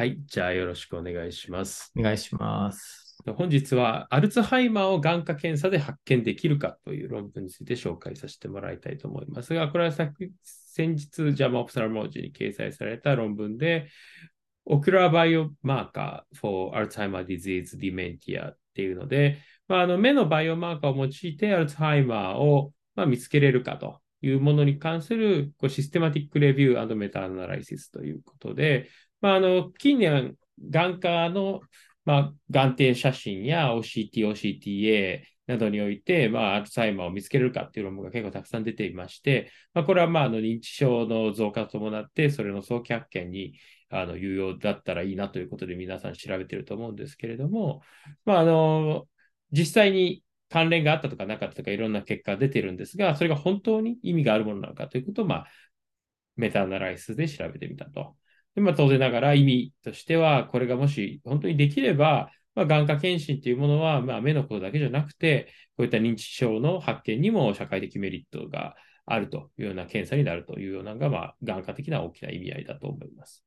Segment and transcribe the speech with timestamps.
[0.00, 0.18] はい。
[0.24, 1.92] じゃあよろしくお願いします。
[1.94, 3.22] お願いします。
[3.36, 13.90] 本日はアルツハイマーを眼科検査で発見できるかという論文について紹介させてもらいたいと思いますが、これは昨先日、 JAMA Ophthalmology に掲載された論文で、
[14.64, 19.36] Ocular biomarker for Alzheimer disease dementia っていうので、
[19.68, 28.88] まあ、あの目のバイオマーカーを用いてアルツハイマーを、まあ、見つけれるかというものに関するこう systematic review meta-analysis ということで、
[29.20, 30.36] まあ、あの近年、
[30.70, 31.60] 眼科の
[32.04, 43.52] まあ、眼底写真や OCT、OCTA などにおいて、まあ、アルツハイマーを見つけるかっていう論文が結構たくさん出ていまして、まあ、これはまああの認知症の増加と伴って、それの早期発見に
[43.90, 47.82] あの有用だったらいいなということで皆さん調べてると思うんですけれども、
[48.24, 49.06] まあ、あの
[49.52, 55.46] 実際に関連があったとかなかったとかいろんな結果が出てるんですが、それが本当に意味があるものなのかということを、まあ、
[56.36, 58.16] meta-analysis で調べてみたと。
[58.62, 68.74] ま、当然ながら意味としては、これがもし本当にできれば、まあ、眼科検診というものは、まあ、目のことだけじゃなくて、こういった認知症の発見にも社会的メリットが
[69.06, 73.44] あるというような検査になるというようなのが、まあ、眼科的な大きな意味合いだと思います。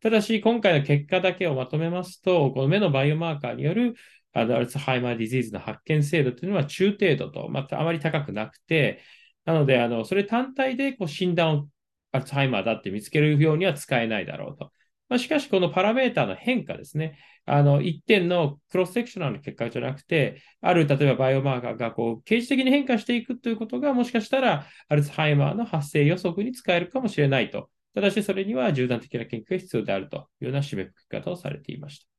[0.00, 3.94] ただし、今回の結果だけをまとめますと、この目のバイオマーカーによる
[4.32, 9.00] Alzheimer disease の発見精度というのは中程度と、またあまり高くなくて、
[9.44, 11.68] なので、あのそれ単体でこう診断を
[12.16, 14.72] アルツハイマーだって見つけるようには使えないだろうと。
[15.08, 17.18] まあ、しかし、このパラメータの変化ですね。
[17.44, 27.70] あの、一点のクロスセクショナルの結果じゃなくて、ある、例えばバイオマーカーがこう、形式的に変化していくということが、もしかしたら、アルツハイマーの発生予測に使えるかもしれないと。
[27.94, 32.15] ただし、それには縦断的な研究が必要であるというような締めくくり方をされていました。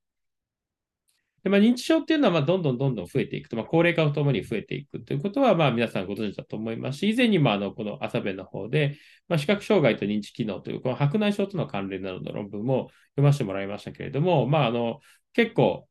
[1.44, 8.98] でまあ、認知症っていうのはまあどんどんどんどん増えていくと、まあ、高齢化とともに増えていくということは、まあ、皆さんご存知だと思いますし、以前にもあのこの朝弁の方で、
[9.30, 15.00] まあ、視覚障害と認知機能という、この白内障との関連などの論文も読ませてもらいましたけれども、まあ、あの
[15.34, 15.88] 結構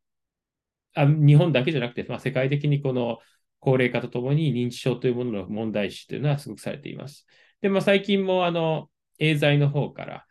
[0.96, 3.18] あ、日本だけじゃなくて、まあ、世界的にこの
[3.60, 7.26] 高齢化とともに認知症というものの問題視というのはすごくされています。
[7.60, 10.25] で、まあ、最近もあのエーザイの方から、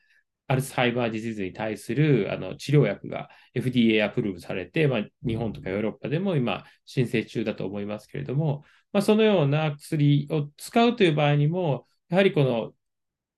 [0.48, 8.64] Alzheimer disease に対するあの治療薬が FDA approve されて、まあ、日本とかヨーロッパでも今申請中だと思いますけれども、
[8.94, 12.74] まあ、そのような薬を使うという場合にも、やはりこの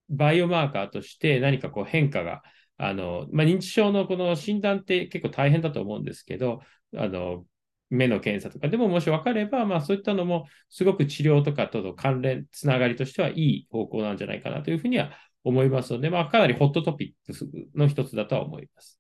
[0.09, 2.44] バイオマーカーとして何かこう変化が、
[2.78, 6.62] あのまあ、認知症のこの診断って結構大変だと思うんですけど、
[6.95, 7.45] あの
[7.89, 15.12] 目の検査とかでももし分かれば、まあ、そういったのもすごく治療とかとの関連、つながりとしてはいい方向なんじゃないかなというふうには
[15.47, 18.99] 思いますので、まあ、かなりホットトピックスの一つだとは思います。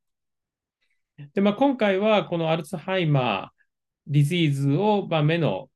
[1.33, 3.57] で、まあ、今回はこのアルツハイマー
[4.07, 5.69] ディジーズを、まあ、目の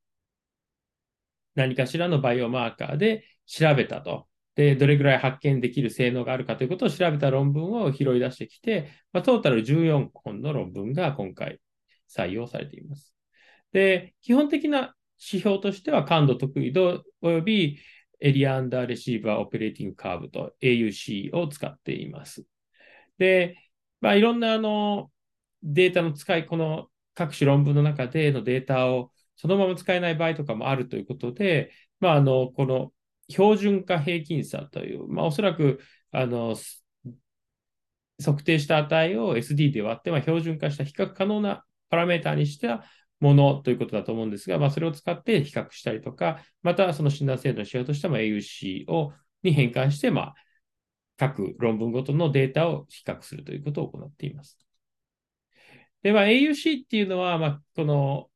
[1.55, 4.27] 何かしらのバイオマーカーで調べたと。
[4.55, 11.59] で、どれぐらい発見できる性能があるかということを調べた論文を拾い出してきて、まあ、トータル14本の論文が今回
[12.09, 13.15] 採用されています。
[13.73, 17.79] で、基本的な指標としては感度得意度及び
[18.21, 22.45] エリアアンダーレシーバーオペレーティングカーブと AUC を使っています。
[23.17, 23.57] で、
[23.99, 25.11] まあ、いろんなあの
[25.63, 32.93] データの使い、この各種論文の中でのデータをそのまま使えない場合とかもあるということで、まあ、あのこの
[33.29, 35.79] 標準化平均差という、まあ、おそらく
[36.11, 36.55] あの
[38.23, 42.83] 測定した値を SD で割って、ま、標準化した比較可能なパラメータにした
[43.21, 50.35] ものということだと思うんですが、まあ、それを使って比較したりとか、またその診断制度の指標としても AUC をに変換して、まあ、
[51.17, 54.57] 各論文ごとのデータを比較するということを行っています。
[56.01, 58.27] で、まあ、AUC っていうのは、まあ、この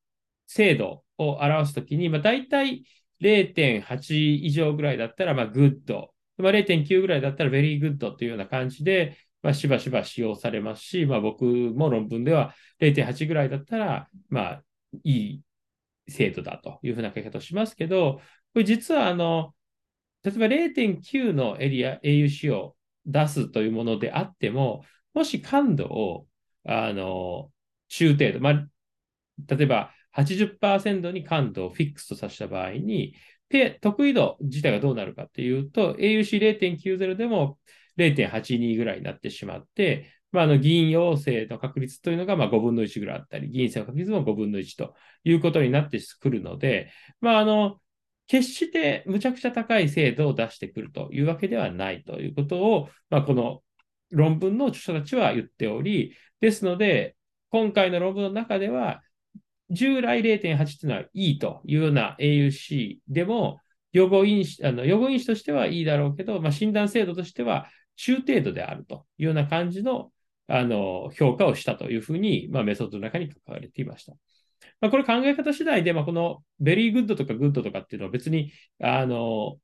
[0.48, 2.84] 精度を表すときに、まあ、大体
[3.22, 6.14] 0.8以上ぐらいだったら、まあ、 good。
[6.38, 14.64] まあ、0.9ぐらいだったら、 very good というような感じで、まあ、しばしば使用されますし、まあ、僕も論文では0.8ぐらいだったら、まあ、
[15.04, 15.42] いい
[16.08, 18.22] 精度だというふうな書き方をしますけど、
[18.54, 19.54] これ実は、あの、
[20.24, 22.76] 例えば0.9のエリア、AUC を
[23.06, 24.84] 出すというものであっても、
[25.14, 26.28] もし感度を、
[26.66, 27.52] あの、
[27.90, 28.68] 中程度、まあ、
[29.56, 33.16] 例えば80%に感度をフィックスとさせた場合に、
[33.50, 37.60] ペ得意度自体がどうなるかというと、AUC0.90 でも
[37.98, 44.94] 0.82ぐらいになってしまって、まあ、あの議員陽性の確率というのがまあ5分の1ぐらいあったり、議員性の確率も5分の1と
[45.24, 46.92] いうことになってくるので、
[47.22, 47.78] まあ、あの
[48.28, 53.62] 決してむちゃくちゃ高い精度を出してくるというわけではないということを、まあ、この
[54.12, 57.16] 論文の著者たちは言っており、ですので、
[57.50, 59.02] 今回の論文の中では、
[59.72, 63.60] 従来0.8というのはいいというような AUC でも、
[63.94, 70.12] 予後因子あの予後因子としてはいいだろうけど、まあ、診断精度としては中程度であるというような感じの
[70.48, 74.14] あの、評価をしたというふうに、まあ、メソッドの中に書かれていました。
[74.82, 78.52] まあ、これ考え方次第で、まあ、この very good とか good とかっていうのは別に、
[78.82, 79.58] あの、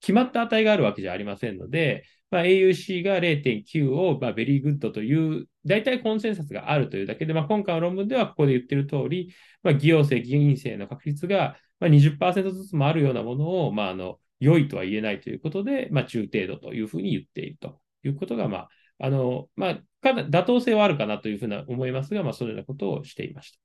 [0.00, 18.68] 決まった値があるわけじゃありませんので、まあ、AUC が0.9を、まあ、 very good という、大体コンセンサスがあるというだけで、まあ、今回の論文ではここで言ってる通り、まあ、偽陽性、偽陰性の確率が、まあ、20%ずつもあるようなものを、まあ、あの、良いとは言えないということで、まあ、中程度というふうに言っているということが、まあ、
[18.98, 23.58] あの、まあ、かな妥当性はあるかなというふうな思いますが、まあ、そのようなことをしていました。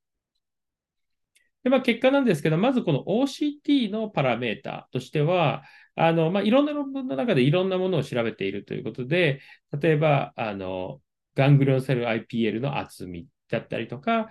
[1.63, 5.63] で、まあ、結果なんですけど、まずこの OCT のパラメータとしては、
[5.95, 9.41] あの、まあ、いろんな論文の中でいろんなものを調べているということで、
[9.81, 11.01] 例えば、あの、
[11.35, 14.29] ガングリオンセル IPL の厚みだったりとか、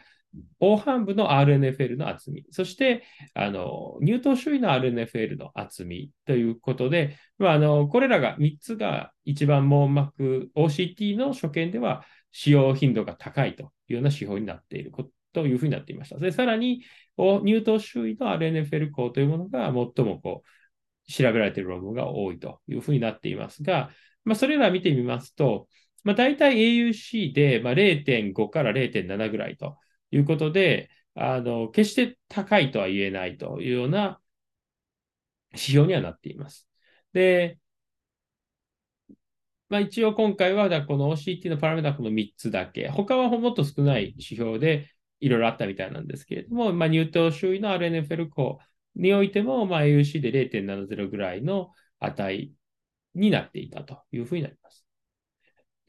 [0.61, 3.05] 黄斑部の RNFL の厚み、そして、
[3.35, 14.93] あの、乳頭周囲の RNFL の厚みということで、まあ、あの、これらが3つが一番網膜 OCT の所見では使用頻度が高いというような指標になっている
[15.33, 16.19] というふうになっていました。
[16.19, 16.83] で、さらに、
[17.17, 23.91] 乳頭周囲の RNFL 項というものが最もこう、調べられている論文が多いというふうになっていますが、
[24.25, 25.69] まあ、それら見てみますと、
[26.03, 29.77] まあ、大体 AUC で、ま、0.5から0.7ぐらいと
[30.11, 34.21] いうことで、あの、決して高いとは言えないというような
[35.53, 36.69] 指標にはなっています。
[37.13, 37.59] で、
[39.69, 44.89] まあ、一応今回はこの OCT のパラメータはこの3つだけ、他はもっと少ない指標で
[45.21, 48.61] いろいろあったみたいなんですけれども、まあ、乳頭周囲の RNFL 項
[48.95, 52.53] においても、まあ、AUC で0.70ぐらいの値
[53.15, 54.86] になっていたというふうになります。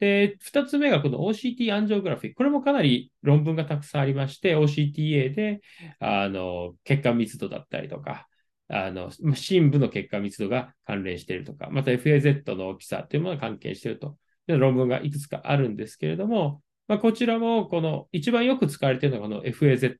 [0.00, 2.34] で、二つ目がこの OCT アンジオグラフィー。
[2.34, 5.60] これもかなり論文がたくさんありまして、OCTA で、
[5.98, 8.28] あの、血管密度だったりとか、
[8.68, 14.16] あの、深部の血管密度が関連しているとか、また FAZ の大きさというものが関係していると
[14.46, 19.96] いう論文がいくつかあるんですけれども、まあ、こちらもこの一番よく使われているのがこの FAZ。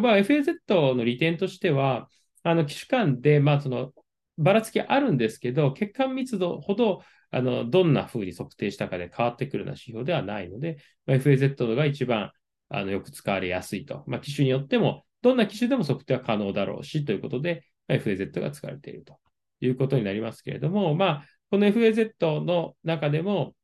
[0.00, 2.08] まあ、FAZ の利点としては、
[2.42, 3.92] あの、機種間で、まあ、その、
[4.38, 12.32] ばらつきあるんですけど、血管密度ほどあの、どんな風に測定したかで変わってくるような指標ではないので、まあ、FAZ が一番
[12.68, 14.04] あのよく使われやすいと。
[14.06, 19.18] まあ、機種によっても、どんな機種でも測定は可能だろうし、ということで、まあ、FAZ が使われていると
[19.60, 23.54] いうことになりますけれども、まあ、この FAZ の中でも、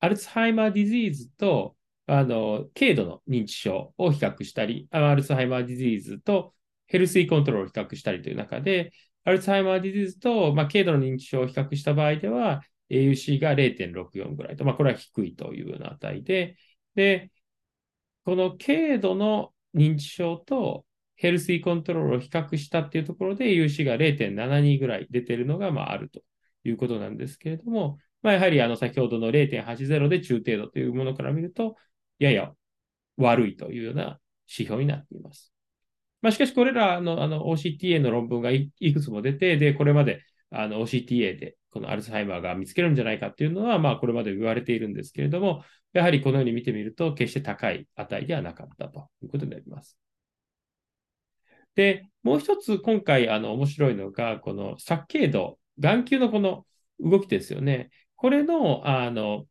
[0.00, 1.76] Alzheimer disease と、
[2.06, 6.52] あの、軽度の認知症を比較したり、 Alzheimer disease と
[6.86, 8.92] healthy control を比較したりという中で、
[9.24, 16.56] Alzheimer disease と、まあ、軽度の認知症を比較した場合では、AUC が0.64ぐらいと、まあ、これは低いというような値で、
[16.94, 17.30] で、
[18.24, 20.84] この軽度の認知症と
[21.16, 26.22] ヘルスイコントロールを比較したっていうところで AUC が0.72ぐらい出てるのが、まあ、あると
[26.64, 31.76] いうことなんですけれども、まあ、やはりあの先ほどの0.80で中程度というものから見ると、
[32.18, 32.52] やや
[33.16, 35.52] 悪いというような指標になっています。
[36.22, 49.98] まあ、しかし、これらのあの OCTA の論文がいくつも出て、で、これまであの OCTA でこのアルツハイマーが見つけるんじゃないかっていうのは、まあ、これまで言われているんですけれども、やはりこのように見てみると、決して高い値ではなかったということになります。
[51.74, 56.64] で、もう一つ今回、あの、面白いのが、この殺頸度、眼球のこの
[57.00, 57.90] 動きですよね。
[58.14, 59.46] これの、あの、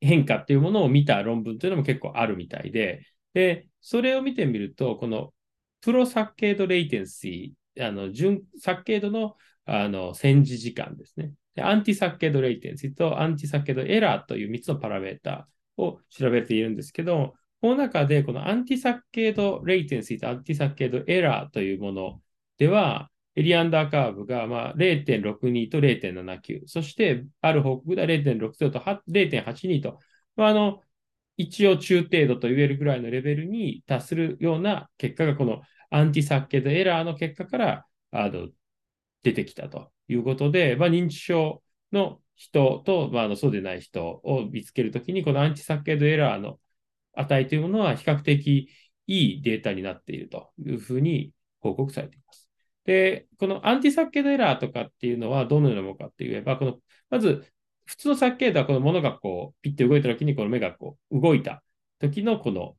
[0.00, 5.32] 変化っていうものを見た論文というのも結構あるみたいで、で、それを見てみると、この
[5.80, 11.32] プロサッケードレイテンシー、あの、純、サッケードのあの、戦時時間ですね。
[11.54, 22.20] でアンティサッケードレイテンシーとアンティサッケードエラーという3つのパラメータを調べているんですけど、この中でこのアンティサッケードレイテンシーとアンティサッケードエラーというもの
[22.58, 29.98] では、エリアンダーカーブがまあ0.62と0.79、そしてある報告では0.60と0.82と、
[30.36, 30.80] まあ、あの
[31.36, 38.48] 一応中程度と言えるぐらいのレベルに達するような結果がこのアンティサッケードエラーの結果からあの
[39.22, 41.62] 出てきたということで、まあ、認知症
[41.92, 46.58] の人と、まあ、のそうでない人を見つけるときに、このアンチサッケードエラーの
[47.14, 48.68] 値というものは比較的
[49.06, 52.48] いいデータになっているというふうに報告されています。
[52.84, 56.78] で、このアンティサッケードエラーとかっていうのはどのようなものかって言えば、この、
[57.10, 57.46] まず、
[57.84, 61.62] 普通のサッケードはこのものがこう、ピッて動いたときに、この目がこう、動いた
[61.98, 62.76] 時のこの、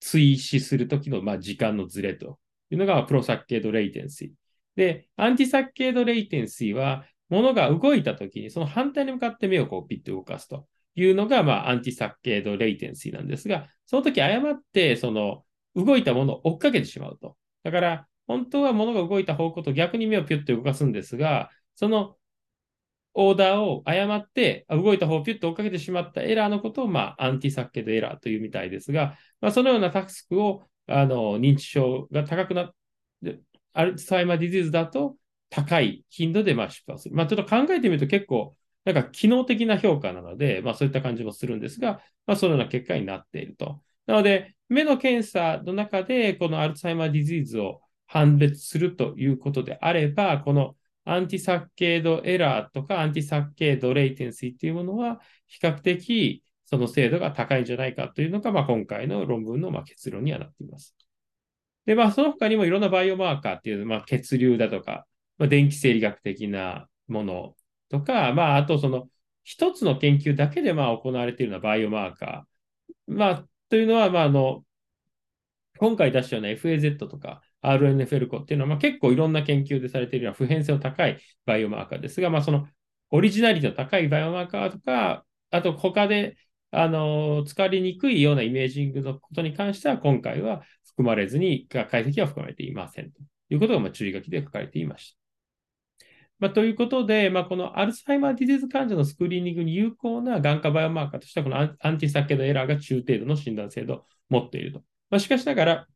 [0.00, 2.38] 追試するときの、まあ、時間のずれと
[2.70, 4.41] いうのが、 prosaccade latency。
[4.76, 17.36] で、 antisaccade latency は、物が動いたときに、その反対に向かって目をこうピッと動かすというのが、まあ、 antisaccade latency なんですが、その時誤って、その、動いたものを追っかけてしまうと。
[17.62, 22.16] だから、本当は物が動いた方向と逆に目をピュッと動かすんですが、その
[23.14, 32.70] オーダーを誤って動いた方をピュッと追っかけてしまったエラーのことを、まあ、 antisaccade error というみたいですが、まあ、そのようなタスクをあの認知症が高くなっ
[33.22, 33.40] て、
[33.72, 35.16] Alzheimer disease だと
[35.50, 37.14] 高い頻度でまあ失敗する。
[37.14, 43.80] まあ、ちょっと考えてみると結構、なんか機能的な評価なので、まあ、そういった感じもするんですが、まあ、そのような結果になっていると。
[44.06, 60.96] なので、目の検査の中で、この Alzheimer disease を判別するということであれば、この antisaccade error とか antisaccade latency っていうものは、比較的その精度が高いんじゃないかというのが、まあ、今回の論文のまあ結論にはなっています。
[61.86, 65.06] で、まあ、その他にもいろんなバイオマーカーっていう、まあ、血流だとか、
[65.38, 67.56] まあ、電気生理学的なもの
[67.88, 69.08] とか、まあ、あとその
[69.44, 73.12] 一つの研究だけでまあ行われているようなバイオマーカー。
[73.14, 74.64] まあ、というのは、まあ、あの、
[75.78, 82.68] 今回出したような FAZ とか RNFL コっていうのは、まあ、結構いろんな研究でされているような普遍性の高いバイオマーカーですが、まあ、その
[83.10, 86.36] オリジナリティの高いバイオマーカーとか、あと他で
[86.70, 90.62] あの使われにくいようなイメージングのことに関しては、今回は
[90.92, 93.20] 含まれずに、解析は含まれていませんと
[93.50, 95.18] いうことが、ま、注意書きで書かれていました。
[96.38, 104.80] まあ、ということで、まあ、この Alzheimer disease 患者のスクリーニングに有効な眼科バイオマーカーとしては、この antisaccade error が中程度の診断精度を持っていると。
[105.08, 105.86] まあ、しかしながら、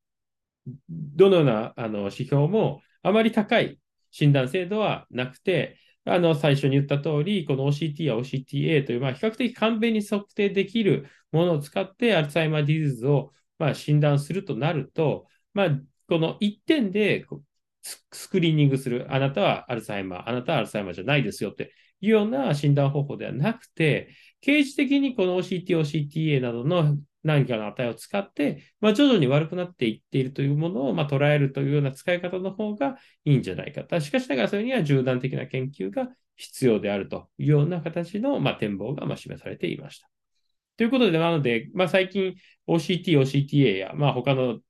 [0.88, 3.78] どのようなあの指標もあまり高い
[4.10, 15.68] 診断精度はなくて、あの最初に言った通り、この OCT や OCTA という、まあ、比較的簡便に測定できるものを使って Alzheimer disease を、まあ、診断するとなると、まあ、
[16.08, 17.24] この1点で
[18.12, 24.10] スクリーニングする、あなたはアルツハイマー、あなたはアルツハイマーじゃないですよっていうような診断方法ではなくて、
[24.40, 33.98] 刑事的にこの OCT、OCTA などの何かの値を使って、まあ、徐々に悪くなっていっているというものを、まあ、捉えるというような使い方の方がいいんじゃないかと。
[34.00, 40.08] しかしながらそれには縦断的な研究が必要であるというような形の、まあ、展望がま示されていました。
[40.76, 42.34] ということで、なので、まあ、最近
[42.68, 44.60] OCT、OCTA や、まあ、他の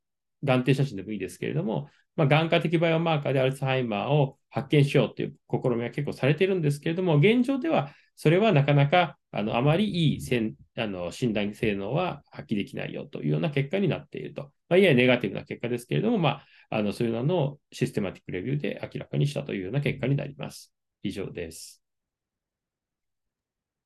[0.44, 14.50] 眼底写真でもいいですけれども、まあ、眼科的バイオマーカーでアルツハイマーを発見しようという試みは結構されているんですけれども、現状ではそれはなかなかあのあまりいいせんあの診断性能は発揮できないよというような結果になっていると。
[14.68, 16.28] まあ、いやネガティブな結果ですけれども、ま
[16.70, 20.72] あ、あのそういうのをシステマティックレビューで明らかにしたというような結果になります。
[21.02, 21.86] 以上です。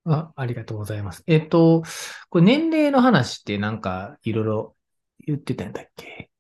[0.05, 1.23] あありがとうございます。
[1.27, 1.83] えっと、
[2.31, 4.77] これ年齢の話ってなんかいろいろ
[5.27, 6.31] 言ってたんだっけ？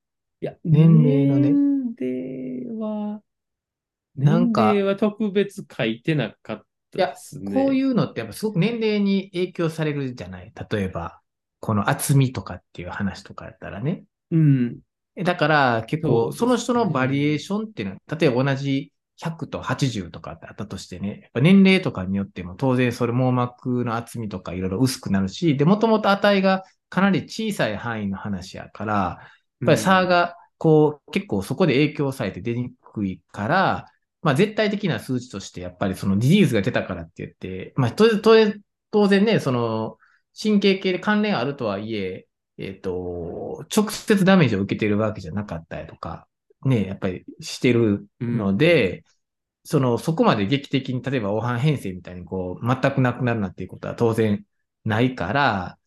[0.40, 1.50] いや、年齢のね。
[1.50, 3.20] 年齢は、
[4.16, 7.52] なんか、年齢は特別書いてなかったですね。
[7.52, 10.52] いや、こういうのってやっぱすごく年齢に影響されるじゃない？
[10.70, 11.20] 例えば、
[11.60, 14.04] この厚みとかっていう話とかやったらね。
[14.30, 14.78] うん。
[15.22, 29.18] だから結構その人のバリエーションっていうのは、例えば同じ100と80とかってあったとしてね、やっぱ年齢とかによっても当然それ網膜の厚みとかいろいろ薄くなるし、で、もともと値がかなり小さい範囲の話やから、や
[29.64, 33.86] っぱり差が、こう、結構そこで影響されて出にくいから、
[34.22, 38.60] まあ絶対的な数値として、やっぱりそのディジーズが出たからって言って、まあ当然、
[38.90, 39.98] 当然ね、その
[40.40, 42.26] 神経系で関連あるとはいえ、
[42.58, 46.26] えっ、ー、と、直接ダメージを受けているわけじゃなかったりとか、
[46.64, 49.02] ね、やっぱりしてるので、うん、
[49.64, 54.44] その、そこまで劇的に、例えば、黄斑変性みたいにこう、全くなくなるなっていうことは当然
[54.84, 55.78] ないから、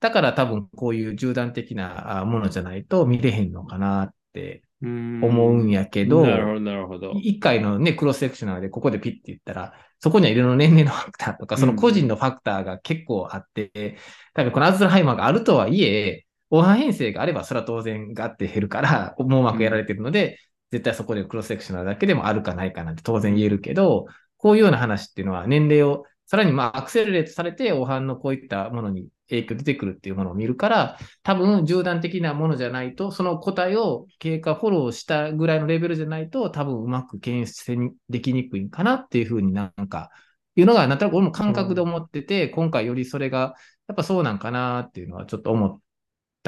[0.00, 7.12] だから多分こういう縦断的なものじゃないと見れへんのかなって思うんやけど、なるほど、なるほど。
[7.16, 13.98] 一回のね、クロスセクショナルでここでピッて言ったら、そこにはいろいろ年齢のファクターとか、その個人のファクターが結構あって、
[14.34, 20.38] 多分このアズルハイマーがあるとはいえ、黄斑変性があれば、それは当然ガッて減るから、網膜やられてるので、
[20.70, 40.10] 絶対そこでクロスセクショナルだけでもあるかないかなんて当然言えるけど、こういうような話っていうのは年齢をさらにまあアクセルレートされて、黄斑のこういったものに影響出てくるっていうものを見るから、多分縦断的なものじゃないと、その個体を経過フォローしたぐらいのレベルじゃないと、多分うまく検出できにくいかなっていうふうになんか、
[40.54, 43.54] いうのが、なんとなく俺も感覚で思ってて、うん、今回よりそれが、
[43.86, 45.80] やっぱそうなんかなっていうのはちょっと思っ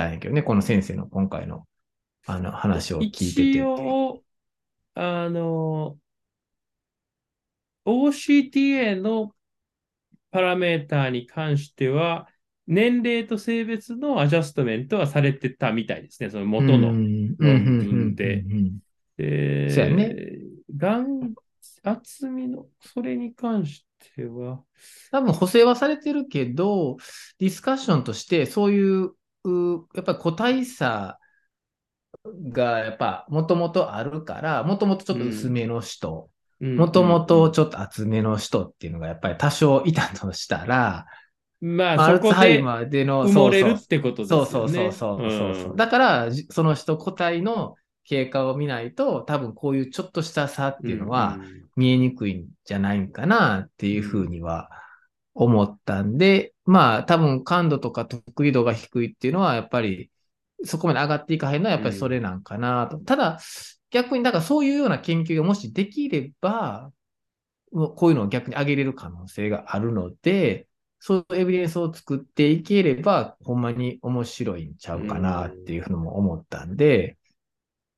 [0.00, 1.66] たんやけどね、この先生の今回の
[2.26, 3.50] あの話を聞いてて。
[3.50, 4.23] 一応、
[4.95, 5.97] あの、
[7.87, 9.33] OCTA の
[10.30, 12.28] パラメーターに関しては、
[12.66, 18.45] 年齢と性別のアジャストメントはされてたみたいですね、その元の論文で。
[19.19, 20.14] そうね。
[20.76, 21.35] がん、
[21.83, 23.85] 厚みの、それに関し
[24.16, 24.62] ては。
[25.11, 26.97] 多分補正はされてるけど、
[27.38, 29.16] ディスカッションとしてそういう、う
[29.94, 31.18] やっぱり個体差
[32.52, 36.30] がやっぱもともとあるから、もともとちょっと薄めの人
[36.61, 41.06] もともとちょっと厚めの人っていうのがやっぱり多少いたとしたら、
[41.61, 44.92] まあ、アルツハイそこでマーでの、埋もれるそうそうってことですよそうね。
[44.92, 54.70] そうそうそうそう、んだから、じその人個体の経過を見ないと、多分こういうちょっとした差っていうのはんん見えにくいんじゃないかなっていうふうには
[55.44, 60.11] 思ったんで、まあ多分感度とか得意度が低いっていうのはやっぱり
[60.64, 62.99] そこまで上がっていかへんのはやっぱりそれなんかなと。
[62.99, 63.40] ただ
[63.90, 66.92] 逆にだからそういうような研究がもしできれば、
[67.73, 70.66] こういうのを逆に上げれる可能性があるので、
[70.99, 77.16] そういうエビデンスを作っていければ、ほんまに面白いんちゃうかなっていうふうにも思ったんで、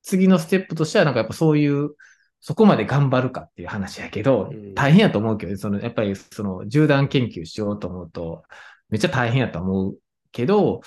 [0.03, 1.97] 次のステップとしては、なんかやっぱそういう、
[2.45, 8.43] そこまで頑張るかっていう話やけどうん、大変やと思うけど、その、やっぱりその、縦断研究しようと思うと、
[8.91, 9.99] めっちゃ大変やと思う
[10.33, 10.81] けど、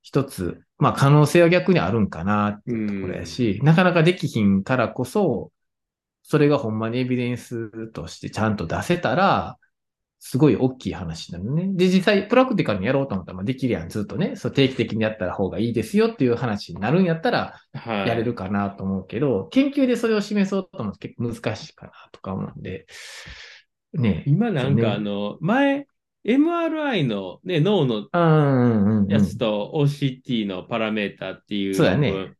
[0.00, 5.50] 一つ、まあ可能性は逆にあるんかなっていうところやし、なかなかできひんからこそ、
[6.22, 9.58] それがほんまにエビデンスとしてちゃんと出せたら、
[10.18, 11.68] すごい大きい話なのね。
[11.74, 14.34] で、実際、プラクティカルにやろうと思ったら、まあ、できるやん、ずっとね。
[14.34, 22.86] そう、定期的にやった方がいいですよっていう話になるんやったら、はいやれるかなと思うけど、研究でそれを示そうと思うと結構難しいかなとか思うんで、
[23.92, 24.30] ねえ。
[24.30, 25.86] 今なんかあの、前、
[26.24, 28.08] MRI のね、脳の。
[29.08, 32.36] やつと OCT のパラメータっていうそうだね論文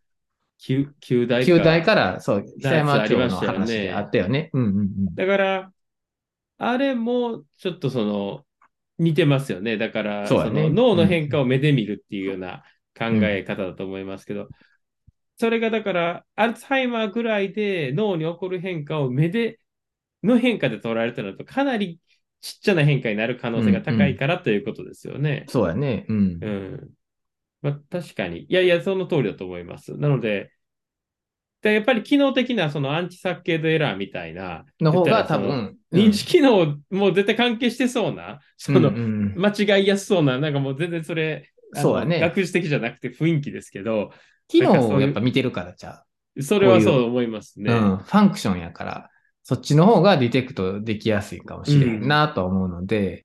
[0.58, 4.50] 旧旧大旧大から、そう、久山町のましたよね話であったよね。
[4.52, 5.14] うんうんうん。
[5.14, 5.72] だから、
[6.58, 8.44] あれもちょっとその、
[8.98, 9.76] 似てますよね。
[9.76, 12.62] だから、その脳の変化を目で見るっていうような
[12.98, 14.48] 考え方だと思いますけど、
[15.38, 19.60] それがだから、アルツハイマーぐらいで脳に起こる変化を目で、
[20.22, 22.00] の変化で捉えるとなると、かなり
[22.40, 25.44] ちっちゃな変化になる可能性が高いからということですよね。
[25.48, 26.06] そうやね。
[26.08, 26.46] うんう。
[26.46, 26.90] ん。
[27.60, 28.44] まあ、確かに。
[28.44, 29.96] いやいや、その通りだと思います。
[29.98, 30.52] なので、
[31.62, 44.10] でやっぱり機能的なそのアンチサッケードエラーみたいな、の方が多分、認知機能も絶対関係してそうな、その、間違いやすそうな、なんかもう全然それ、そうだね学術的じゃなくて雰囲気ですけど、
[44.48, 46.02] 機能をやっぱ見てるからちゃ
[46.40, 47.62] それはそう思いますう。
[47.62, 47.72] ね。
[47.72, 47.96] うん。
[47.96, 49.10] ファンクションやから、
[49.42, 53.24] そっちの方がディテクトできやすいかもしれんなと思うので、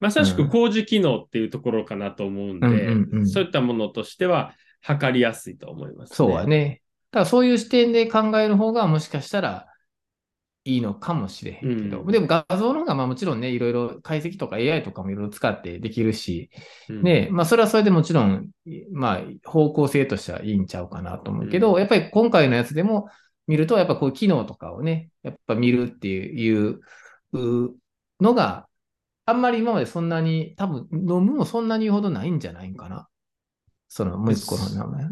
[0.00, 6.16] まさしくうん工事機能っていうところかなと思うんで、そういったものとしては測りやすいと思います、ね。
[6.16, 6.80] そうはね。
[7.12, 9.66] ただそういう視点で考える方がもしかしたら
[10.64, 16.50] いいのかもしれへんけど、うんでも画像の方がまあもちろんね、いろいろ解析とか AI とかもいろいろ使ってできるし、
[16.88, 18.50] うんね、まあそれはそれでもちろん、
[18.92, 23.08] まあ方向性としてはいいんちゃうかなと思うけど、うんやっぱり今回のやつでも
[23.46, 26.80] 見ると、やっぱこういう機能とかをね、やっぱ見るっていう
[28.20, 28.68] のが
[29.26, 33.08] あんまり今までそんなに、多分飲むもそんなに言うほどないんじゃないんかな。
[33.88, 35.04] その、もう一個の名前。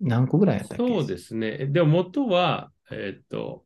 [0.00, 0.86] 何個ぐらいやったっけ？
[0.86, 1.66] そうですね。
[1.66, 3.64] でも元は、えーっと、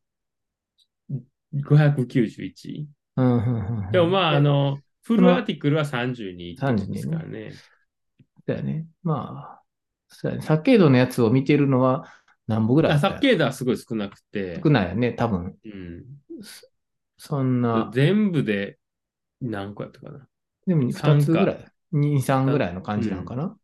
[1.55, 2.87] 591。
[3.17, 7.53] うんうんうんうんでもまあ、あの、の、フルアーティクルは3232ですからね。
[8.47, 8.87] だよね。
[9.03, 9.63] まあ、
[10.09, 10.45] そうやね。
[10.45, 12.05] サッケードのやつを見てるのは
[12.47, 15.57] 何本ぐらいあサッケードはすごい少なくて、少ないよね、多分。
[15.65, 16.05] うん、
[17.17, 18.79] そんな、全部で
[19.41, 20.27] 何個やったかな。
[20.67, 21.65] でも2三かつぐらい。
[21.93, 23.57] 2、3ぐらいの感じなのかな？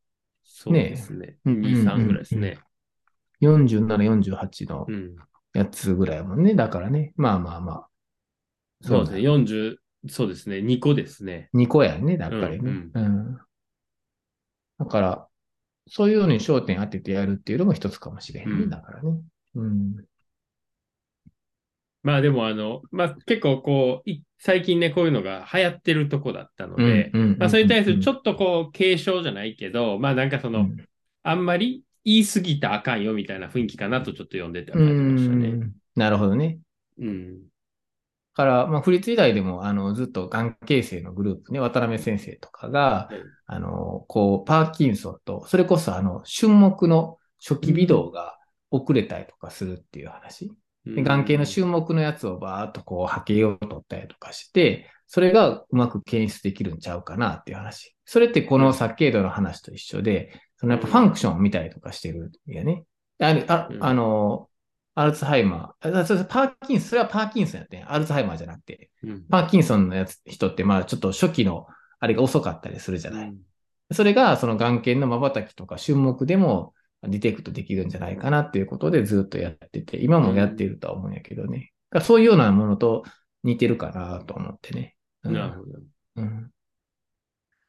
[0.43, 1.37] そうですね。
[1.45, 2.59] うん2、3ぐらいですね。
[3.41, 5.17] 47、48のうん。
[5.55, 6.55] やつぐらいやもんね。
[6.55, 7.13] だからね。
[7.17, 7.89] まあまあまあ。
[8.83, 9.23] そうですね。
[9.23, 9.77] だ40、
[10.09, 10.61] そうですね。
[10.61, 11.49] 2個ですね。
[11.55, 12.71] 2個やんね、やっぱりね。
[12.71, 13.39] うんうん。
[14.79, 15.29] だから、
[15.87, 18.65] そういうのに焦点当ててやるっていうのも一つかもしれへんね。
[18.65, 19.21] うんだからね。
[19.55, 20.05] うん。
[22.03, 30.69] まあでもあの、まあ結構こう、い最近ね、こういうのが流行ってるとこだったので、うんうんうんうんまあそれに対するちょっっとこう、警鐘じゃないけど、まあなんかその、
[31.23, 35.49] あんまり言い過ぎたらあかんよみたいな雰囲気かなとちょっと読んでて感じましたね。
[35.49, 35.73] ん。
[35.97, 36.59] なるほどね。
[36.99, 37.35] うん。
[37.35, 37.43] だ
[38.35, 48.39] から、まあ、府立医大でも、あの、ずっとがん形成のグループね、渡辺先生とかが、はいあの、こう、パーキンソンと、それこそ、あの、春木の初期微動が
[48.71, 50.51] 遅れたりとかするっていう話。
[50.87, 57.95] で眼形の種注目のやつをバーっとこう、波形を取ったりとかして、それがうまく検出できるんちゃうかなっていう話。
[58.05, 60.33] それってこのサッケードの話と一緒で、
[60.65, 62.85] そのやっぱファンクションを見たりとかしてるんやね。
[63.21, 64.49] あの、あうんあの、
[64.95, 71.67] アルツハイマー、あそれパーキンソン、それはパーキンソンやってんアルツハイマーじゃなくて、うんパーキンソンのやつ、人ってまあちょっと初期の
[72.01, 73.35] あれが遅かったりするじゃない。
[73.93, 76.73] それがその眼瞼の瞬きとか瞬目でも
[77.03, 81.73] ディテクトできるんじゃないかなっていうことでずっとやってて、今もやっているとは思うんやけどね。
[81.91, 83.05] だからそういうようなものと
[83.43, 84.97] 似てるかなと思ってね。
[85.25, 85.81] うんなるほど。
[86.17, 86.51] うん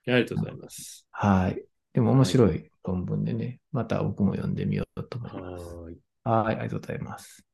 [0.08, 1.08] ありがとうございます。
[1.12, 1.63] はい。
[1.93, 5.77] でも面白い論文でね、また僕も読んでみようと思います。
[5.77, 5.97] はーい。
[6.23, 7.45] はい、ありがとうございます。